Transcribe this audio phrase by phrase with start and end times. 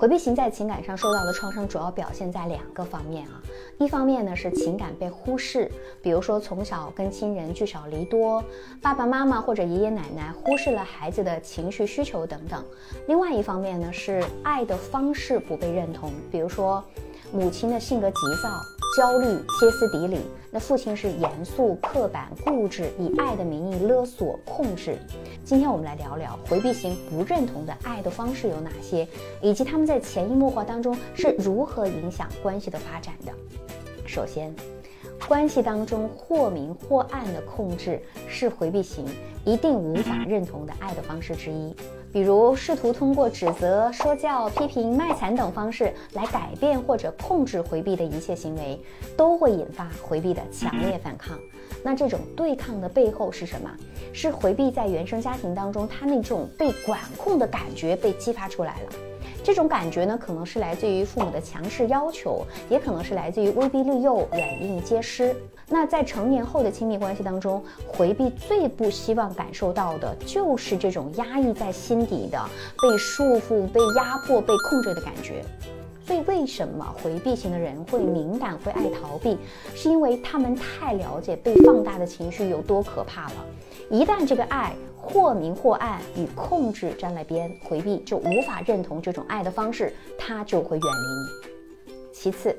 [0.00, 3.42] 回避型在情感上受到的创伤主要表现在两个方面啊，
[3.76, 8.42] 一方面呢是情感被忽视，比如说从小跟亲人聚少离多，
[8.80, 12.62] 爸爸妈妈或者爷爷奶奶忽视了孩子的情绪需求等等；
[13.08, 16.82] 另外一方面呢是爱的方式不被认同，比如说
[17.30, 18.79] 母亲的性格急躁。
[18.96, 19.26] 焦虑、
[19.60, 20.18] 歇斯底里，
[20.50, 24.98] 那父亲是严肃、刻板、固执，以爱的名义勒索、控制。
[25.44, 29.06] 今天我们来聊聊回避型不认同的爱的方式有哪些，
[29.40, 33.32] 以及他们在潜移默化当中是如何影响关系的发展的。
[34.06, 34.52] 首先，
[35.28, 39.04] 关系当中或明或暗的控制是回避型
[39.44, 41.74] 一定无法认同的爱的方式之一。
[42.12, 48.80] 比如试图通过指责、说教、批评、卖惨等方式来改变或者控制回避的一切行为，
[49.16, 51.38] 都会引发回避的强烈反抗。
[51.84, 53.70] 那这种对抗的背后是什么？
[54.12, 59.09] 是回避在原生家庭当中他那种被管控的感觉被激发出来了。
[59.50, 65.34] 这种感觉呢，可能是来自于父母的强势要求，也可能是来自于威逼利诱、软硬皆施。
[65.66, 72.40] 那在成年后的亲密关系当中，回避最不希望感受到的就是这种压抑在心底的
[72.80, 75.44] 被束缚、被压迫、被控制的感觉。
[76.06, 79.36] 所以，为什么回避型的人会敏感、会爱逃避？
[79.74, 83.44] 是因为他们太了解被放大的情绪有多可怕了。
[83.90, 92.02] 一旦这个爱或明或暗与控制沾了边，回避就无法认同这种爱的方式，他就会远离你。
[92.12, 92.56] 其次。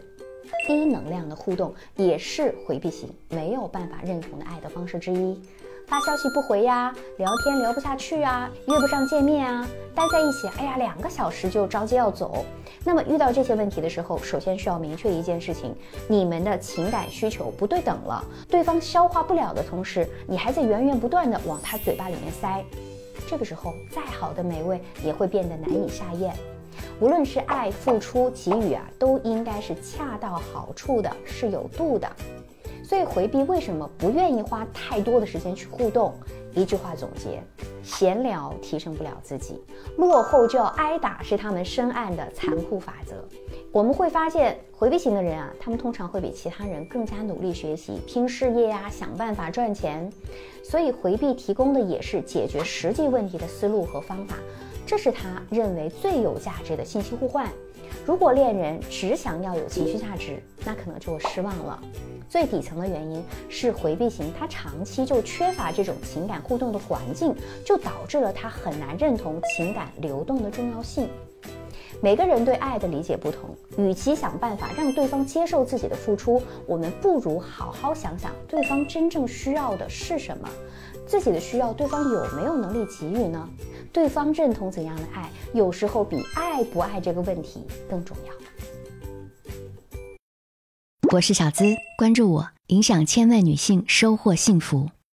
[0.68, 5.42] 低能量的互动也是回避型没有办法认同的爱的方式之一，
[5.88, 12.46] 发消息不回呀，聊天聊不下去啊，约不上见面啊，待在一起，哎呀，两个小时就着急要走。
[12.84, 15.76] 那么遇到这些问题的时候，首先需要明确一件事情：
[16.08, 22.64] 你们的情感需求不对等了，对方消化不了的同时，你还在源源不断的往他嘴巴里面塞，
[23.28, 26.34] 这个时候再好的美味也会变得难以下咽。
[27.02, 32.08] 无论是爱、付出、给予啊，都应该是恰到好处的，是有度的。
[32.84, 36.14] 所以回避为什么不愿意花太多的时间去互动？
[36.54, 37.42] 一句话总结：
[37.82, 39.60] 闲聊提升不了自己，
[39.98, 43.16] 落后就要挨打，是他们深谙的残酷法则。
[43.72, 50.08] 我们会发现，回避型的人啊，他们通常会比其他人更加努力学习、拼事业呀，想办法赚钱。
[50.62, 54.36] 所以回避提供的也是解决实际问题的思路和方法。
[54.92, 57.50] 这是他认为最有价值的信息互换。
[58.06, 61.82] 如果恋人只想要有情绪价值，那可能就会失望了。
[62.28, 67.34] 最底层的原因是回避型，他长期就缺乏这种情感互动的环境，
[67.66, 71.08] 就导致了他很难认同情感流动的重要性。
[72.04, 80.50] 每个人对爱的理解不同，与其想办法让对方接受自己的付出，我们不如好好想想对方真正需要的是什么，
[81.06, 83.48] 自己的需要对方有没有能力给予呢？
[83.94, 88.34] 对方认同怎样的爱，有时候比爱不爱这个问题更重要。
[91.14, 94.90] 我是小资，关注我，影响千万女性，收获幸福。